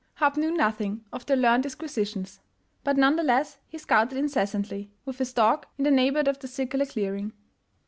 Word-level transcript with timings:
Hopp 0.15 0.35
knew 0.35 0.49
nothing 0.51 1.05
of 1.13 1.27
their 1.27 1.37
learned 1.37 1.61
disquisitions; 1.61 2.39
but 2.83 2.97
none 2.97 3.17
the 3.17 3.21
less 3.21 3.59
he 3.67 3.77
scouted 3.77 4.17
incessantly, 4.17 4.89
with 5.05 5.19
his 5.19 5.31
dog, 5.31 5.67
in 5.77 5.83
the 5.83 5.91
neighborhood 5.91 6.27
of 6.27 6.39
the 6.39 6.47
circu 6.47 6.77
lar 6.79 6.87
clearing. 6.87 7.33